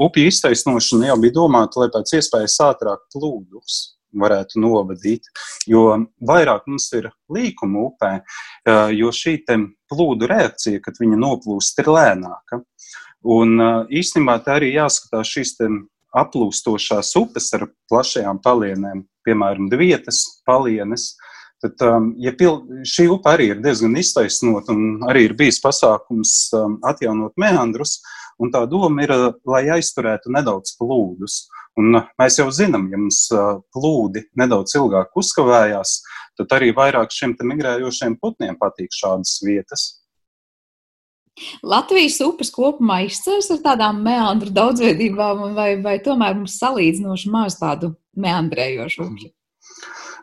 [0.00, 3.96] upju iztaisnošana jau bija domāta, lai pēc iespējas ātrāk plūdus.
[4.16, 5.28] varētu novadīt.
[5.70, 5.84] Jo
[6.26, 8.12] vairāk mums ir līkuma upē,
[8.96, 9.36] jo šī
[9.90, 12.62] plūdu reakcija, kad viņa noplūst, ir lēnāka.
[13.22, 13.60] Un
[13.92, 15.56] īstenībā tā arī jāskatās šīs
[16.16, 21.14] aplūstošās upes ar plašajām palienēm, piemēram, Dvietas palienes.
[21.60, 26.32] Tad, um, ja pil, šī upe arī ir diezgan iztaisnota un arī ir bijis pasākums
[26.56, 27.98] um, atjaunot meandrus,
[28.40, 29.12] un tā doma ir,
[29.44, 31.42] lai aizturētu nedaudz plūdus.
[31.78, 33.22] Un mēs jau zinām, ja mums
[33.76, 35.94] plūdi nedaudz ilgāk uzkavējās,
[36.40, 39.86] tad arī vairāk šiem migrējošiem putniem patīk šādas vietas.
[41.64, 47.94] Latvijas upes kopumā izcēlās ar tādām meandru daudzveidībām, vai, vai tomēr mums salīdzinoši maz tādu
[48.16, 49.32] meandrējošu upju?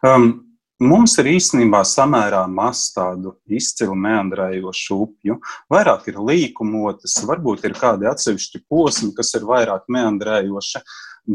[0.05, 0.29] Um,
[0.77, 5.39] Mums ir īstenībā samērā maz tādu izcilu meandrējošu upju.
[5.73, 10.83] Vairāk ir līkumotas, varbūt ir kādi atsevišķi posmi, kas ir vairāk meandrējoši,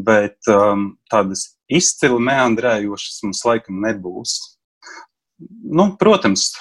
[0.07, 4.37] bet um, tādas izcili meandrējošas mums laikam nebūs.
[5.75, 6.53] Nu, protams,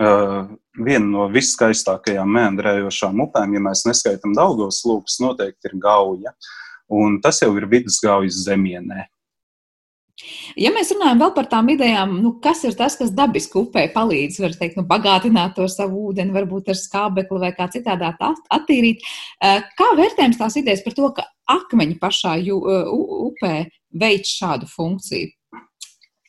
[0.00, 0.48] uh,
[0.80, 6.32] viena no viskaistākajām meandrējošām upēm, ja mēs neskaitām Daugos lūpas, noteikti ir Gauja.
[6.88, 9.10] Un tas jau ir vidusgaujas zemienē.
[10.60, 14.40] Ja mēs runājam vēl par tām idejām, nu, kas ir tas, kas dabiski upē palīdz,
[14.42, 19.60] var teikt, nu, bagātināt to savu ūdeni, varbūt ar skābekli vai kā citādā attīrīt, uh,
[19.78, 22.94] kā vērtējums tās idejas par to, ka akmeņi pašā jū, uh,
[23.30, 23.54] upē
[24.00, 25.34] veic šādu funkciju?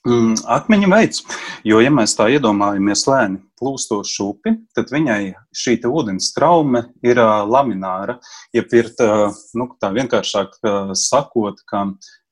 [0.02, 1.22] Mm, akmeņi veids,
[1.68, 7.44] jo, ja mēs tā iedomājamies lēni plūstošu upi, tad viņai šī ūdens traume ir uh,
[7.46, 8.18] lamināra.
[8.56, 11.84] Ja pirt, uh, nu, tā vienkāršāk uh, sakot, ka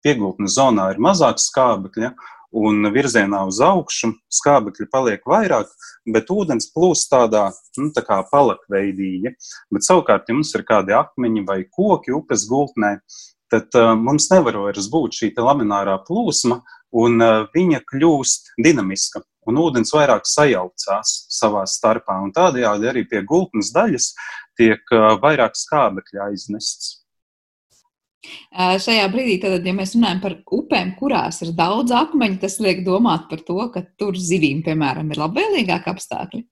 [0.06, 2.14] piegultnes zonā ir mazāk skābekļa,
[2.60, 5.70] un virzienā uz augšu skābekļi paliek vairāk,
[6.10, 9.36] bet ūdens plūst tādā nu, tā kā palakveidīgi.
[9.74, 12.98] Bet savukārt, ja mums ir kādi akmeņi vai koki upes gultnē,
[13.54, 16.62] tad uh, mums nevar vairs būt šī laminārā plūsma,
[16.98, 19.24] un uh, viņa kļūst dinamiska.
[19.50, 24.12] Un ūdens vairāk sajaucās savā starpā, tādējādi arī pie gultnes daļas
[24.60, 26.99] tiek uh, vairāk skābekļa aiznests.
[28.84, 33.30] Šajā brīdī, tad, ja mēs runājam par upēm, kurās ir daudz akmeņu, tas liek domāt
[33.32, 36.44] par to, ka tur zivīm, piemēram, ir labvēlīgāki apstākļi.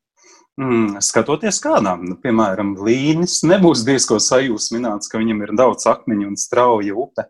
[0.58, 6.40] Mm, skatoties kādām, nu, piemēram, līnijas, nebūs diezko sajūsmināts, ka viņam ir daudz akmeņu un
[6.40, 7.28] strauja upe,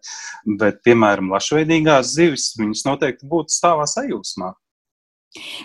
[0.62, 4.54] bet, piemēram, lašveidīgās zivis, viņas noteikti būtu stāvā sajūsmā.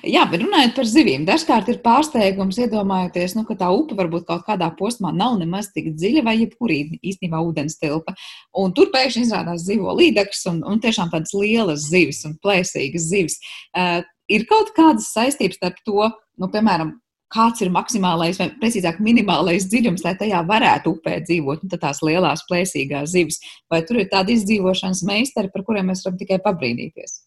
[0.06, 4.46] Jā, bet runājot par zivīm, dažkārt ir pārsteigums iedomājoties, nu, ka tā upe varbūt kaut
[4.48, 8.16] kādā posmā nav nemaz tik dziļa vai jebkurī īstenībā ūdens tilpa.
[8.58, 13.38] Un tur pēkšņi izrādās zivo līdeklis un, un tiešām tādas lielas zivis un plēsīgas zivis.
[13.76, 16.96] Uh, ir kaut kādas saistības starp to, nu, piemēram,
[17.32, 22.44] kāds ir maksimālais vai precīzāk minimālais dziļums, lai tajā varētu upē dzīvot, un tās lielās
[22.48, 23.40] plēsīgās zivis.
[23.72, 27.20] Vai tur ir tādi izdzīvošanas meistari, par kuriem mēs varam tikai pabrīnīties?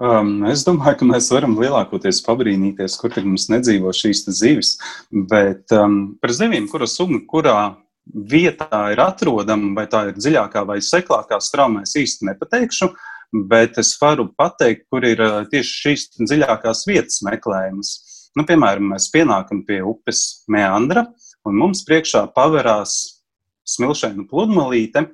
[0.00, 4.76] Um, es domāju, ka mēs varam lielākoties pabrīnīties, kur mums nedzīvo šīs zivis.
[5.10, 7.74] Bet um, par zivīm, kuras summa, kurā
[8.06, 12.90] vietā ir atrodama, vai tā ir dziļākā vai seklākā straumē, es īsti nepateikšu.
[13.48, 17.94] Bet es varu pateikt, kur ir uh, tieši šīs dziļākās vietas meklējamas.
[18.36, 21.06] Nu, piemēram, mēs pienākam pie upes meandra,
[21.48, 23.21] un mums priekšā paverās
[23.68, 25.04] smilšaina pludmalīte,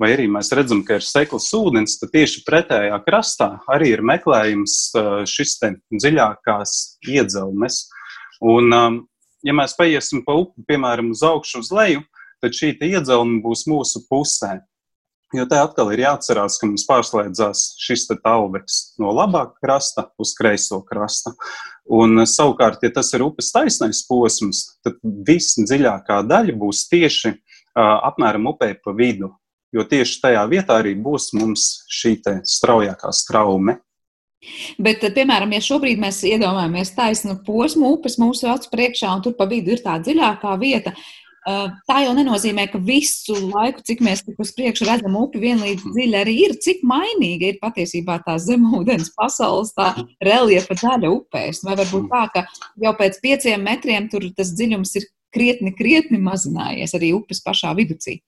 [0.00, 4.78] vai arī mēs redzam, ka ir sekls ūdens, tad tieši pretējā krastā arī ir meklējums
[5.30, 5.58] šis
[5.90, 6.76] dziļākās
[7.08, 7.82] iedzelmes.
[8.44, 8.70] Un,
[9.46, 12.04] ja mēs paiesim pa upi, piemēram, uz augšu, uz leju,
[12.44, 14.60] tad šī iedzelme būs mūsu pusē.
[15.34, 20.78] Jo te atkal ir jāatcerās, ka mums pārslēdzās šis talveks no labā krasta uz kreiso
[20.86, 21.32] krasta.
[21.90, 27.34] Un, savukārt, ja tas ir upes taisnais posms, tad visdziļākā daļa būs tieši
[27.76, 29.30] apmēram upē pa vidu,
[29.74, 33.78] jo tieši tajā vietā arī būs mums šī straujākā straume.
[34.78, 39.48] Bet, piemēram, ja šobrīd mēs iedomājamies taisnu posmu upes mūsu acu priekšā, un tur pa
[39.50, 40.92] vidu ir tā dziļākā vieta,
[41.86, 46.34] tā jau nenozīmē, ka visu laiku, cik mēs uz priekšu redzam upi, vienlīdz dziļi arī
[46.42, 49.92] ir, cik mainīga ir patiesībā tā zemūdens pasaules, tā
[50.26, 51.62] reliefa daļa upēs.
[51.66, 52.46] Vai varbūt tā, ka
[52.82, 58.20] jau pēc pieciem metriem tur tas dziļums ir krietni, krietni mazinājies arī upes pašā viducī.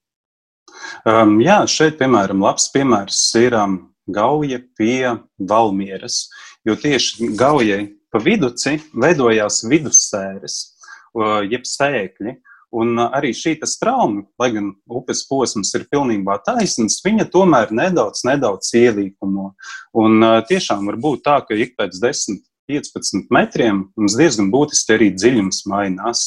[1.09, 6.27] Um, jā, šeit, piemēram, labs piemērs ir um, Gauja pie Valmieras,
[6.67, 10.59] jo tieši Gaujai pa viduci veidojās vidussēres,
[11.17, 12.39] uh, jeb sēkļi.
[12.79, 18.27] Un uh, arī šī trauma, lai gan upes posms ir pilnībā taisns, viņa tomēr nedaudz,
[18.29, 19.53] nedaudz ielīkumo.
[19.97, 24.99] Un uh, tiešām var būt tā, ka ik pēc 10, 15 metriem mums diezgan būtiski
[24.99, 26.27] arī dziļums mainās.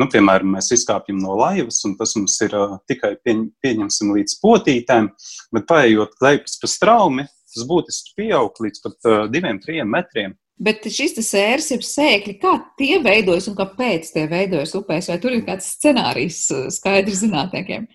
[0.00, 4.38] Nu, piemēram, mēs izkāpjam no laivas, un tas mums ir uh, tikai pieņ, pieņemsim līdz
[4.40, 5.10] potītēm,
[5.52, 10.36] bet paiet lejas pa straumi, tas būtiski pieaug līdz pat uh, diviem, trim metriem.
[10.62, 15.08] Bet šis sērs, jeb sēkļi, kā tie veidojas un kāpēc tie veidojas upēs?
[15.10, 16.44] Vai tur ir kāds scenārijs
[16.76, 17.88] skaidrs zinātniekiem?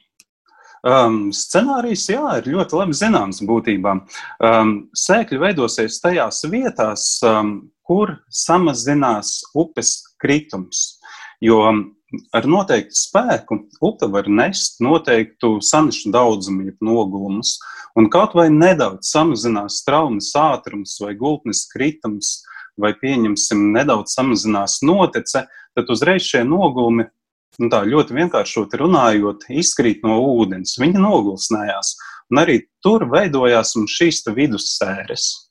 [0.88, 3.96] Um, scenārijs, jā, ir ļoti labi zināms būtībā.
[4.44, 7.56] Um, sēkļi veidosies tajās vietās, um,
[7.88, 10.97] kur samazinās upes kritums.
[11.44, 11.62] Jo
[12.36, 17.58] ar noteiktu spēku upe var nest noteiktu sanišu daudzumu, jeb nogulumus.
[17.98, 22.42] Un kaut vai nedaudz samazinās traumas ātrums vai gultnes kritums,
[22.78, 25.46] vai pieņemsim, nedaudz samazinās notece,
[25.76, 27.08] tad uzreiz šie nogulumi
[27.58, 30.78] nu, tā ļoti vienkāršot runājot, izkrīt no ūdens.
[30.82, 31.96] Viņa nogulsnējās,
[32.32, 35.47] un arī tur veidojās šīs vidussēres.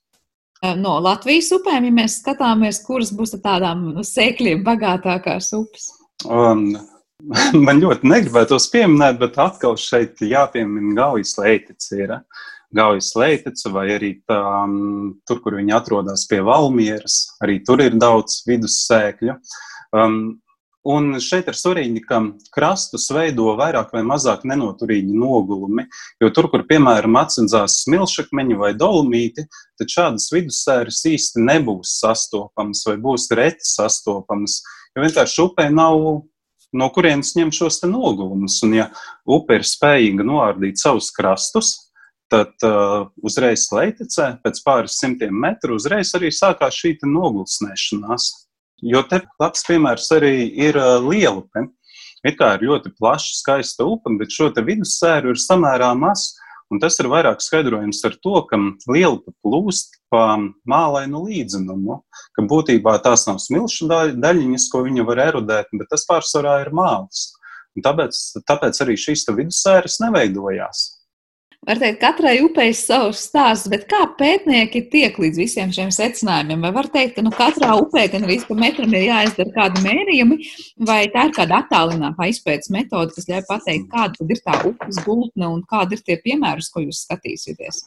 [0.81, 5.91] No Latvijas upēm, ja mēs skatāmies, kuras būs tādām sēkļiem bagātākās upes?
[6.25, 6.71] Um,
[7.67, 12.01] man ļoti negribētos pieminēt, bet atkal šeit jāpiemina Gaujas leitece.
[12.01, 12.15] Ir.
[12.77, 14.41] Gaujas leitece vai arī tā,
[15.29, 19.37] tur, kur viņi atrodas pie Valmieras, arī tur ir daudz vidussēkļu.
[19.95, 20.17] Um,
[20.87, 22.21] Un šeit svarīgi, ka
[22.55, 25.83] krastus veido vairāk vai mazāk nenoturīgi nogulumi.
[26.23, 29.43] Jo tur, kur piemēram atsedzās smilšakmeņi vai dolomīti,
[29.79, 34.61] tad šādas vidussēras īsti nebūs sastopamas vai būs reti sastopamas.
[34.95, 35.99] Jo vienkārši upē nav
[36.77, 38.61] no kurienes ņem šos nogulumus.
[38.63, 38.87] Un, ja
[39.27, 41.75] upe ir spējīga noārdīt savus krastus,
[42.31, 48.31] tad uh, uzreiz leitecē, pēc pāris simtiem metru, uzreiz arī sākās šī nogulsnēšanās.
[48.85, 50.35] Jo te labs piemērs arī
[50.67, 51.65] ir Lielupe.
[52.25, 56.33] Ir kā ir ļoti plaša, skaista upe, bet šo vidussēru ir samērā maz.
[56.67, 58.57] Un tas ir vairāk skaidrojams ar to, ka
[58.91, 60.35] lielupa plūst pa
[60.67, 62.01] mālainu līdzenumu,
[62.35, 63.87] ka būtībā tās nav smilšu
[64.19, 67.29] daļiņas, ko viņa var erodēt, bet tas pārsvarā ir māls.
[67.77, 70.96] Un tāpēc, tāpēc arī šīs vidussēras neveidojās.
[71.67, 76.61] Var teikt, katrai upei ir savs stāsts, bet kā pētnieki tiek līdz visiem šiem secinājumiem?
[76.63, 80.37] Vai var teikt, ka nu, katrā upē gan arī pa metram ir jāizdara kādi mērījumi,
[80.87, 85.49] vai tā ir kāda attālināta izpētes metode, kas ļauj pateikt, kāda ir tā upes gultne
[85.57, 87.81] un kādi ir tie piemēri, ko jūs skatīsieties?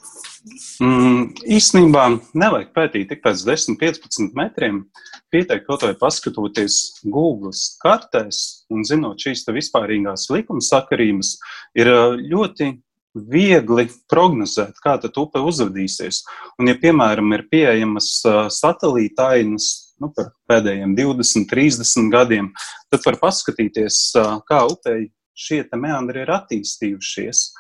[0.84, 2.04] Mm, īstenībā
[2.36, 4.84] nevajag pētīt tik pēc 10, 15 metriem.
[5.32, 11.34] Pietiek kaut vai paskatoties Google kartēs un zinot šīs vispārīgās likumsakarības,
[11.80, 11.94] ir
[12.28, 12.74] ļoti
[13.14, 16.22] viegli prognozēt, kā tad upe uzvedīsies.
[16.60, 18.12] Un, ja, piemēram, ir pieejamas
[18.54, 19.70] satelīta ainas
[20.00, 22.52] nu, par pēdējiem 20, 30 gadiem,
[22.92, 24.02] tad var paskatīties,
[24.48, 27.50] kā upei šie meandri ir attīstījušies.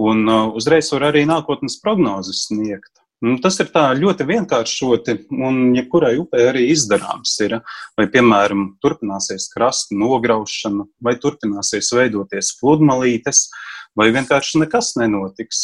[0.00, 2.92] Un uzreiz var arī nākotnes prognozes sniegt.
[3.20, 3.68] Nu, tas ir
[3.98, 7.34] ļoti vienkāršoti, un jebkurai ja upei arī izdarāms.
[7.44, 7.58] Ir,
[7.98, 15.62] vai, piemēram, turpināsies krasta nograušana, vai turpināsies veidoties pludmalītes, uh, vai vienkārši nekas nenotiks.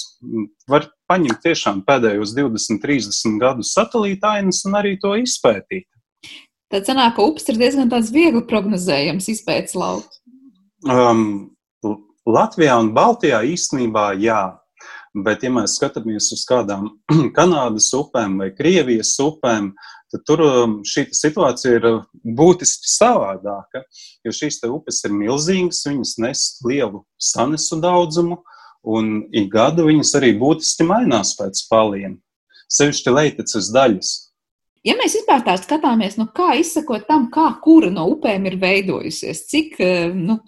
[0.71, 5.87] Var paņemt tiešām pēdējos 20, 30 gadus satelītainas un arī to izpētīt.
[6.73, 10.19] Tad sanāk, ka upes ir diezgan tāds viegli prognozējams izpētes lauks.
[10.87, 11.53] Um,
[12.27, 14.57] Latvijā un Baltijā īstenībā jā.
[15.17, 16.91] Bet, ja mēs skatāmies uz kādām
[17.37, 19.71] Kanādas upēm vai Krievijas upēm,
[20.17, 23.85] tad tur um, šī situācija ir uh, būtiski savādāka.
[24.25, 28.41] Jo šīs upes ir milzīgas, viņas nes lielu sanesu daudzumu,
[28.87, 32.17] un ik gadu viņas arī būtiski mainās pēc paliem.
[32.73, 34.15] Sevišķi leiteces daļas.
[34.87, 39.47] Ja mēs vispār tā skatāmies, nu kā izsakot tam, kā kura no upēm ir veidojusies,
[39.51, 40.41] cik uh, nu,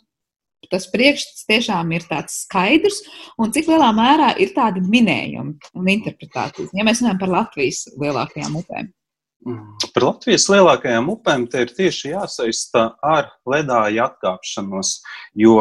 [0.72, 3.02] tas priekšstats tiešām ir tāds skaidrs,
[3.40, 8.58] un cik lielā mērā ir tādi minējumi un interpretācijas, ja mēs runājam par Latvijas lielākajām
[8.62, 8.94] upēm.
[9.94, 14.94] Par Latvijas lielākajām upēm te ir tieši jāsaista ar ledāju atkāpšanos,
[15.38, 15.60] jo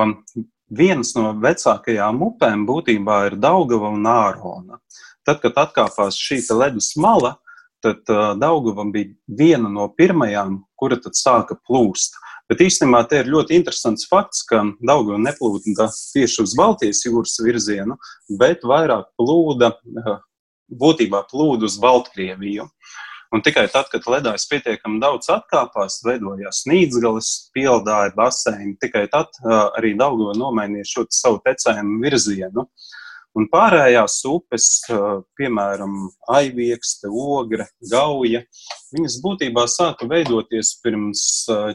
[0.67, 4.81] vienas no vecākajām upēm būtībā ir Daugava un Ārona.
[5.27, 7.35] Tad, kad atkāpās šī ledus mala,
[7.83, 12.17] tad uh, Daugava bija viena no pirmajām, kura tad sāka plūst.
[12.47, 17.99] Bet īstenībā te ir ļoti interesants fakts, ka Daugava neplūda tieši uz Baltijas jūras virzienu,
[18.39, 19.73] bet vairāk plūda,
[20.71, 22.69] būtībā plūda uz Baltkrieviju.
[23.35, 29.97] Un tikai tad, kad ledājs pietiekami daudz atkāpās, veidojās nīdzgalis, pielādāja baseini, tikai tad arī
[29.99, 32.63] Daugava nomainīja šo savu tecējumu virzienu.
[32.63, 32.95] Uh,
[33.37, 34.67] Un pārējās upes,
[35.37, 38.41] piemēram, Aiviekste, Ogre, Gauja,
[38.95, 41.21] viņas būtībā sāka veidoties pirms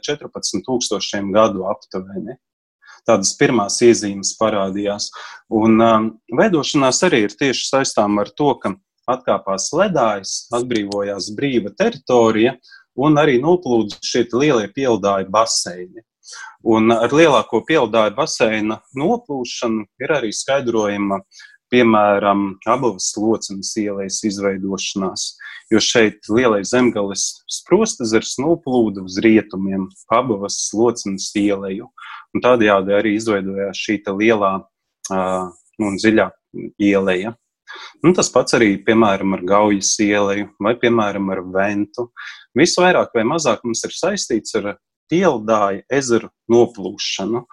[0.08, 2.34] 14,000 gadu aptuveni.
[3.06, 5.08] Tādas pirmās iezīmes parādījās.
[5.54, 6.04] Un um,
[6.38, 8.74] veidošanās arī ir tieši saistām ar to, ka
[9.10, 12.56] atkāpās ledājs, atbrīvojās brīva teritorija
[12.98, 16.04] un arī noplūda šie lielie pieldāju baseini.
[16.62, 21.18] Un ar lielāko pieldāju baseina noplūšanu ir arī skaidrojama
[21.72, 25.24] piemēram, abas locenas ielas izveidošanās,
[25.72, 31.88] jo šeit lielais zemgales sprostezers noplūda uz rietumiem, abas locenas ieleju,
[32.34, 35.46] un tādējādi arī izveidojās šī lielā uh,
[35.80, 36.28] un dziļā
[36.82, 37.36] ieleja.
[38.02, 42.08] Nu, tas pats arī, piemēram, ar Gaujas ieleju vai, piemēram, ar Ventu.
[42.58, 44.74] Visvairāk vai mazāk mums ir saistīts ar
[45.12, 47.44] Pielāja ezeru noplūšanu.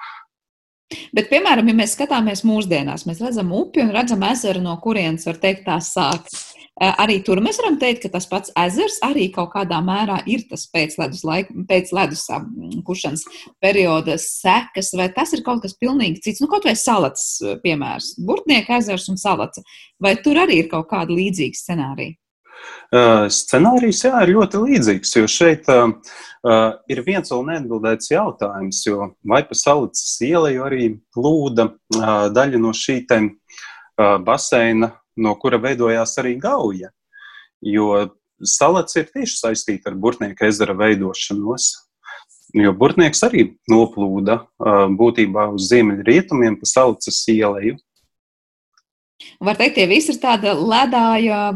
[1.13, 5.37] Bet, piemēram, ja mēs skatāmies mūsdienās, mēs redzam upi un redzam ezeru, no kurienes var
[5.41, 6.47] teikt tās sākas.
[6.79, 10.63] Arī tur mēs varam teikt, ka tas pats ezers arī kaut kādā mērā ir tas
[10.71, 12.23] pēcledus, laika, pēcledus
[12.87, 13.25] kušanas
[13.59, 16.39] perioda sekas, vai tas ir kaut kas pilnīgi cits.
[16.39, 19.59] Nu, kaut vai salats, piemērs, Burtnieka ezers un salats.
[19.99, 22.15] Vai tur arī ir kaut kāda līdzīga scenārija?
[22.89, 25.91] Uh, scenārijs jā, ir ļoti līdzīgs, jo šeit uh,
[26.47, 32.61] uh, ir viens vēl neatbildēts jautājums, jo vai pa Salicas ielai arī plūda uh, daļa
[32.63, 34.89] no šī te, uh, baseina,
[35.19, 36.91] no kura veidojās arī gauja.
[37.61, 38.07] Jo
[38.39, 41.69] salats ir tieši saistīta ar Burtnieka ezera veidošanos.
[42.55, 44.39] Jo Burtnieks arī noplūda
[44.97, 47.75] būtībā uz ziemeļrietumiem pa Salicas ielai.
[49.43, 51.51] Var teikt, tie visi ir tāda ledāja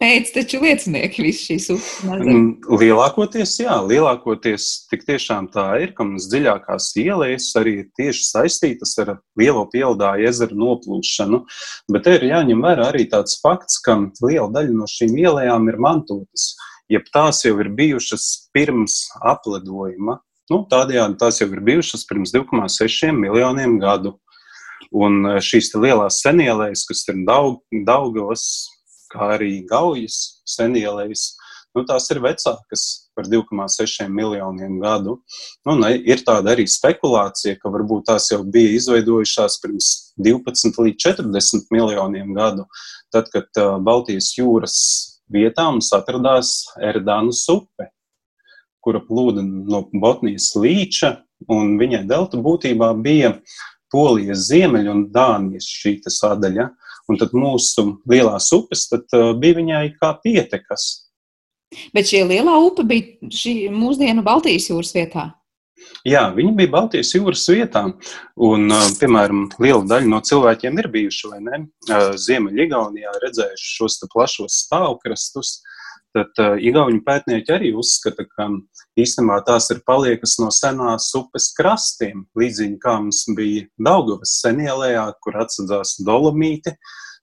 [0.00, 1.90] pēcteču liecinieki, visas šīs upes?
[2.04, 2.48] Mm,
[2.80, 8.96] lielākoties, jā, lielākoties tik tiešām tā ir, ka mums dziļākās ielas arī ir tieši saistītas
[9.04, 11.44] ar lielo pielādu ezeru noplūšanu.
[11.92, 15.80] Bet te ir jāņem vērā arī tāds fakts, ka liela daļa no šīm ielām ir
[15.82, 16.52] mantotas,
[16.90, 20.20] jeb tās jau ir bijušas pirms apledojuma.
[20.52, 24.18] Nu, tādējādi tās jau ir bijušas pirms 2,6 miljoniem gadu.
[24.94, 28.44] Un šīs lielās senielēs, kas ir Daug, Daugavas,
[29.14, 31.32] kā arī Gaujas senielēs,
[31.74, 35.16] nu, tās ir vecākas par 2,6 miljoniem gadu.
[35.66, 39.90] Nu, ne, ir tāda arī spekulācija, ka varbūt tās jau bija izveidojušās pirms
[40.22, 42.66] 12 līdz 40 miljoniem gadu,
[43.14, 44.78] tad, kad uh, Baltijas jūras
[45.30, 47.90] vietā mums atradās Erdānas upe,
[48.84, 51.16] kura plūda no Botnijas līča,
[51.50, 53.34] un viņai delta būtībā bija
[53.92, 56.68] Polijas ziemeļa un Dānijas šī sadaļa.
[57.10, 60.86] Un tad mūsu lielās upes tad, uh, bija viņai kā pietekas.
[61.94, 65.32] Bet šī lielā upe bija šī mūsdienu Baltijas jūras vietā.
[66.06, 67.84] Jā, viņi bija Baltijas jūras vietā.
[68.48, 74.00] Un, uh, piemēram, liela daļa no cilvēkiem ir bijuši vai ne uh, Ziemeļgaunijā, redzējuši šos
[74.12, 75.58] plašos stāvkrastus.
[76.14, 78.48] Tad uh, Igauni pētnieki arī uzskata, ka
[79.00, 85.40] īstenībā tās ir paliekas no senās upes krastiem, līdzīgi kā mums bija Daugavas senielējā, kur
[85.44, 86.74] atsadzās dolomīti,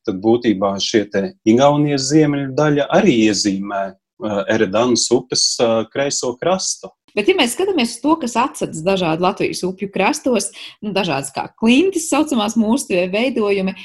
[0.08, 6.92] tad būtībā šie te Igaunijas ziemeļu daļa arī iezīmē uh, Eredanas upes uh, kreiso krastu.
[7.16, 10.48] Bet, ja mēs skatāmies uz to, kas atsadzas dažādu Latvijas upju krastos,
[10.84, 13.76] nu, dažādas kā klintis, saucamās mūsu veidojumi,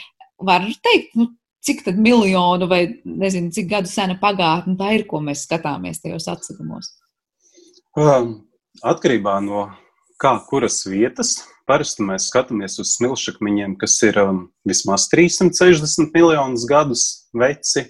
[0.47, 1.33] var teikt, nu,
[1.67, 6.93] cik miljonu vai nezinu, cik gadu sena pagātne tā ir, ko mēs skatāmies tajos atsadumos?
[7.97, 8.43] Um,
[8.85, 9.71] atkarībā no
[10.21, 11.31] kā kuras vietas,
[11.65, 17.87] parasti mēs skatāmies uz smilšakmeņiem, kas ir um, vismaz 360 miljonus gadus veci.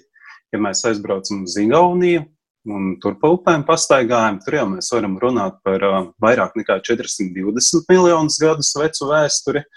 [0.55, 2.23] Ja mēs aizbraucam uz Igauniju
[2.71, 7.91] un tur pa upēm pastaigājam, tur jau mēs varam runāt par uh, vairāk nekā 420
[7.91, 9.67] miljonus gadus vecu vēsturi.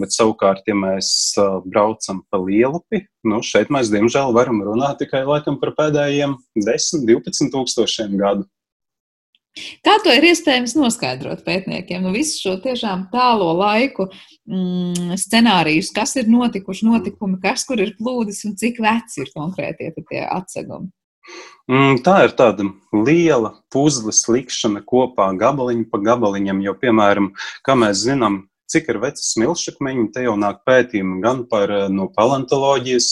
[0.00, 1.08] Bet savukārt, ja mēs
[1.40, 6.36] uh, braucam pa lielupi, nu šeit mēs diemžēl varam runāt tikai laikam par pēdējiem
[6.68, 8.44] 10, 12 tūkstošiem gadu.
[9.84, 12.04] Kā to ir iespējams noskaidrot pētniekiem?
[12.04, 14.06] Nu, visu šo tiešām tālo laiku
[14.46, 19.90] mm, scenārijus, kas ir notikuši, notikumi, kas kur ir plūdis un cik veci ir konkrētie
[19.98, 20.92] tie atsegumi.
[21.70, 27.32] Mm, tā ir tāda liela puzles likšana kopā, gabaliņu pa gabaliņam, jo, piemēram,
[27.66, 32.06] kā mēs zinām, cik ir veci smilšakmeņi, te jau nāk pētījumi gan par eh, no
[32.14, 33.10] paleontoloģijas,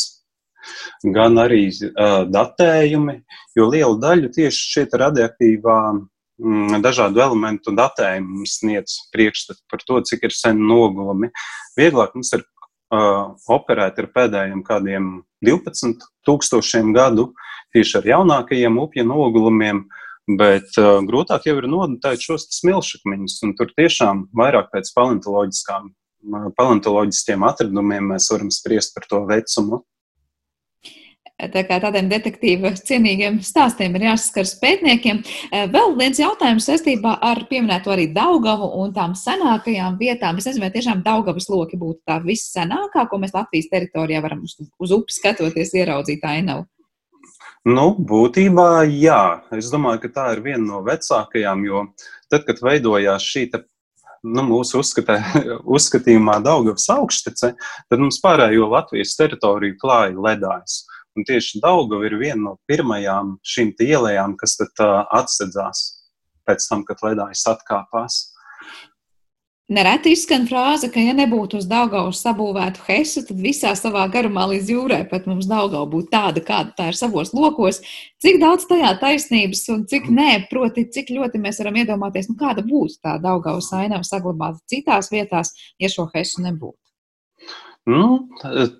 [1.14, 3.14] gan arī uh, datējumi,
[3.57, 5.77] jo lielu daļu tieši šeit radioaktīvā
[6.38, 11.33] dažādu elementu datējumu sniedz priekšstatu par to, cik ir sen nogulumi.
[11.79, 15.10] Vieglāk mums ir uh, operēt ar pēdējiem kādiem
[15.44, 17.33] 12 tūkstošiem gadu
[17.75, 19.85] tieši ar jaunākajiem upju nogulumiem,
[20.38, 25.92] bet uh, grūtāk jau ir nodotēt šos smilšakmeņus, un tur tiešām vairāk pēc paleontoloģiskām,
[26.58, 29.83] paleontoloģiskiem atradumiem mēs varam spriest par to vecumu.
[31.39, 35.21] Tā kā tādiem detektīva cienīgiem stāstiem ir jāsaskars pētniekiem.
[35.53, 40.41] Eh, vēl viens jautājums saistībā ar pieminēto arī Daugavu un tām senākajām vietām.
[40.41, 44.57] Es nezinu, vai tiešām Daugavas loki būtu tā vissenākā, ko mēs Latvijas teritorijā varam uz,
[44.59, 46.67] uz upes skatoties ieraudzīt ainavu.
[47.69, 49.23] Nu, būtībā jā.
[49.55, 51.87] Es domāju, ka tā ir viena no vecākajām, jo
[52.27, 53.47] tad, kad veidojās šī
[54.27, 55.21] nu, mūsu uzskatē,
[55.79, 60.81] uzskatījumā Daugavas augštece, tad mums pārējo Latvijas teritoriju klāja ledājs.
[61.19, 65.81] Un tieši Daugava ir viena no pirmajām šīm ielām, kas tad uh, atsedzās
[66.46, 68.21] pēc tam, kad ledājs atkāpās.
[69.69, 74.71] Nereti izskan frāze, ka, ja nebūtu uz Daugavas sabūvētu Hesu, tad visā savā garumā līdz
[74.73, 77.83] jūrai pat mums Daugava būtu tāda, kāda tā ir savos lokos.
[78.23, 82.64] Cik daudz tajā taisnības un cik nē, proti, cik ļoti mēs varam iedomāties, nu, kāda
[82.64, 86.88] būtu tā Daugavas ainava saglabāta citās vietās, ja šo Hesu nebūtu.
[87.89, 88.29] Nu,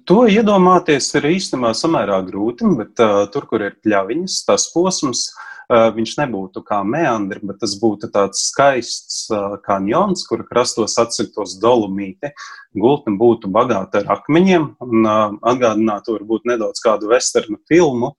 [0.09, 5.49] to iedomāties ir īstenībā samērā grūti, bet uh, tur, kur ir pļaviņas, tas posms, uh,
[5.69, 12.31] viņš nebūtu kā meandri, bet tas būtu tāds skaists eh, kanjons, kura krastos atsiktos dolomīti.
[12.73, 18.15] Gultne būtu bagāta ar akmeņiem un eh, atgādinātu varbūt nedaudz kādu westernu filmu,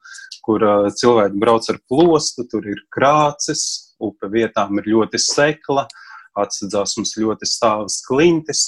[0.46, 0.62] kur
[0.94, 5.88] cilvēki brauc ar plostu, tur ir krācis, upe vietām ir ļoti sekla,
[6.38, 8.68] atsedzās mums ļoti stāvas klintis.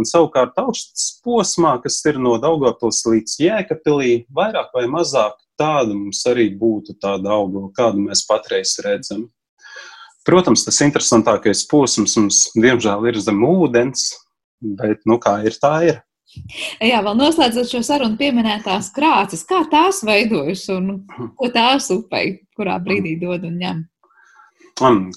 [0.00, 6.22] Un savukārt augsts posmā, kas ir no Daugavpils līdz Jēkabpilī, vairāk vai mazāk tāda mums
[6.30, 9.26] arī būtu tāda augla, kādu mēs patreiz redzam.
[10.24, 14.06] Protams, tas interesantākais posms mums, diemžēl, ir zem ūdens,
[14.80, 16.00] bet nu, kā ir, tā ir.
[16.80, 21.02] Jā, vēl noslēdzot šo sarunu, pieminētās krāsas, kā tās veidojas un
[21.36, 23.82] ko tās upei, kurā brīdī dod un ņem?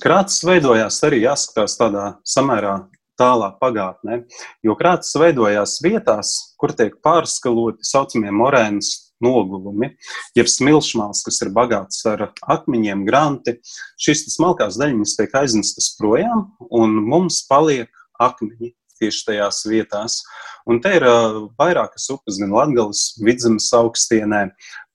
[0.04, 2.82] Krāsas veidojās arī jāskatās tādā samērā
[3.20, 4.24] tālā pagātnē,
[4.66, 8.94] jo krāsas veidojās vietās, kur tiek pārskaloti saucamie morēnas
[9.24, 9.94] nogulumi,
[10.38, 13.58] jeb smilšmāls, kas ir bagāts ar akmeņiem, granti.
[14.02, 17.92] Šīs smalkās daļiņas tiek aiznestas projām, un mums paliek
[18.22, 20.22] akmeņi tieši tajās vietās.
[20.70, 24.46] Un te ir uh, vairākas upes, gan Latvijas vidzemes augstienē,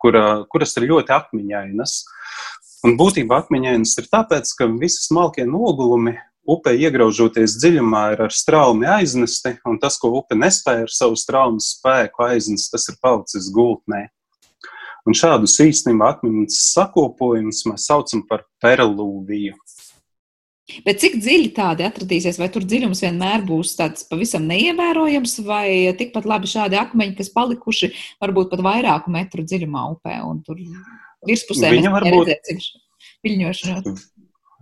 [0.00, 1.98] kur, uh, kuras ir ļoti akmeņainas.
[2.86, 6.14] Un būtībā akmeņainas ir tāpēc, ka visi smalkie nogulumi
[6.48, 11.62] upē iegraužoties dziļumā, ir ar straumi aiznesti, un tas, ko upe nespēja ar savu straumu
[11.62, 14.06] spēku aiznest, tas ir palicis gultnē.
[15.08, 19.56] Un šādus īstenībā akmeņus sakopojumus mēs saucam par perlūviju.
[20.84, 26.28] Bet cik dziļi tādi atradīsies, vai tur dziļums vienmēr būs tāds pavisam neievērojams, vai tikpat
[26.28, 27.88] labi šādi akmeņi, kas palikuši
[28.20, 30.60] varbūt pat vairāku metru dziļumā upē un tur
[31.24, 32.34] virspusē Viņa varbūt
[33.24, 34.04] viļņošanos?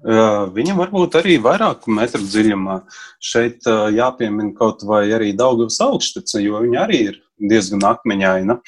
[0.04, 2.80] Viņam var būt arī vairāku metru dziļumā.
[3.22, 3.64] Šeit
[3.96, 8.58] jāpiemina kaut vai arī Daugavas augštece, jo viņa arī ir diezgan akmeņaina.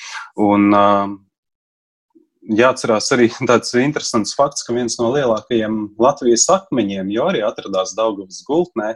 [0.41, 0.71] Un,
[2.49, 8.41] jāatcerās arī tāds interesants fakts, ka viens no lielākajiem Latvijas akmeņiem jau arī atradās Daugavas
[8.49, 8.95] gultnē.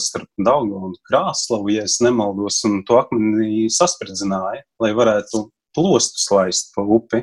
[0.00, 5.42] Starp Daugavu un Krāslavu, ja es nemaldos, un to akmeni saspridzināja, lai varētu
[5.76, 7.20] plostus laist pa upi.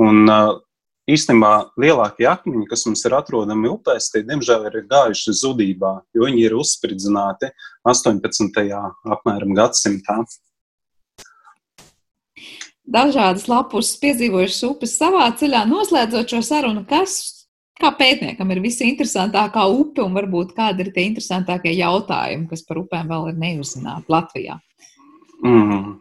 [0.00, 0.54] Un, uh,
[1.10, 6.48] īstenībā lielākie akmeņi, kas mums ir atrodami upēs, tie diemžēl ir gājuši zudībā, jo viņi
[6.48, 7.52] ir uzspridzināti
[7.86, 8.66] 18.
[9.16, 10.22] apmēram gadsimtā
[12.86, 17.46] dažādas lapus piedzīvojušas upes savā ceļā, noslēdzot šo sarunu, kas,
[17.80, 23.10] kā pētniekam, ir visinteresantākā upe un varbūt kādi ir tie interesantākie jautājumi, kas par upēm
[23.12, 24.60] vēl ir neuzzināti Latvijā?
[25.44, 25.96] Mm.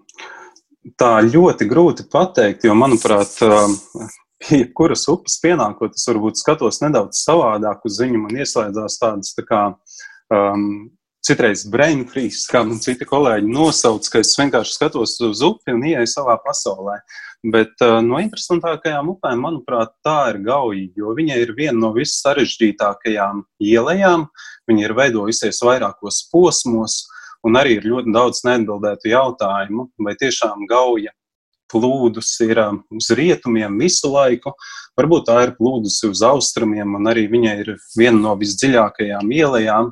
[1.01, 3.33] Tā ļoti grūti pateikt, jo, manuprāt,
[4.59, 9.61] jebkuras upes pienākot, es varbūt skatos nedaudz savādāk uz viņu, man ieslēdzās tādas tā kā
[10.33, 10.91] um,
[11.25, 15.85] citreiz brain freeze, kā man citi kolēģi nosauc, ka es vienkārši skatos uz upi un
[15.89, 16.99] ieeju savā pasaulē.
[17.53, 23.43] Bet uh, no interesantākajām upēm, manuprāt, tā ir gauja, jo viņa ir viena no vissarežģītākajām
[23.65, 24.29] ielām.
[24.69, 27.03] Viņa ir veidojusies vairākos posmos,
[27.45, 31.13] un arī ir ļoti daudz neatbildētu jautājumu, vai tiešām gauja
[31.71, 34.53] plūdus ir um, uz rietumiem visu laiku.
[34.99, 39.91] Varbūt tā ir plūdusi uz austrumiem, un arī viņa ir viena no visdziļākajām ielām.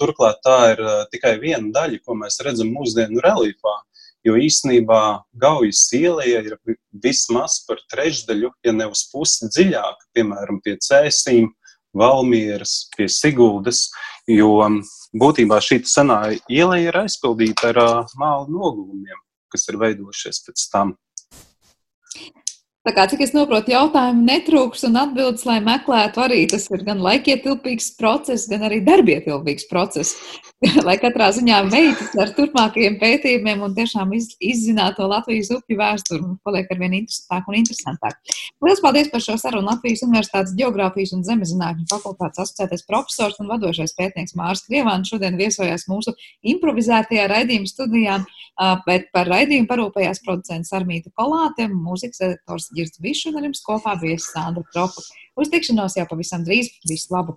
[0.00, 3.76] Turklāt tā ir uh, tikai viena daļa, ko mēs redzam mūsdienu reliefā.
[4.26, 5.02] Jo īsnībā
[5.38, 6.56] Gaujas iela ir
[6.90, 11.52] vismaz par trešdaļu, ja ne uz pusi dziļāka, piemēram, pie cēsīm,
[11.96, 13.88] Valmieras, pie Siguldas.
[14.28, 14.82] Jo um,
[15.16, 16.20] būtībā šī senā
[16.52, 19.20] iela ir aizpildīta ar uh, māla nogulumiem,
[19.52, 20.96] kas ir veidojušies pēc tam.
[22.86, 27.02] Tā kā cik es saprotu, jautājumu netrūks un atbildes, lai meklētu, arī tas ir gan
[27.04, 30.14] laikietilpīgs process, gan arī darbietilpīgs process.
[30.88, 36.32] lai katrā ziņā veikts ar turpmākajiem pētījumiem un tiešām iz, izzinātu Latvijas upju vēsturi un
[36.42, 38.16] paliek ar vien interesantāk un interesantāk.
[38.64, 43.94] Lielas paldies par šo sarunu Latvijas Universitātes Geogrāfijas un Zemezinātņu fakultātes asociētais profesors un vadošais
[43.98, 46.16] pētnieks Mārs Krievāns šodien viesojās mūsu
[46.54, 48.18] improvizētajā raidījuma studijā,
[48.88, 53.94] bet par raidījumu parūpējās producents Armīta Kolāte, mūzikas editors Girts Bišs un ar jums kopā
[54.02, 55.06] viesis Sandra Kropa.
[55.38, 56.72] Uz tikšanos jau pavisam drīz.
[56.88, 57.36] Visu labu!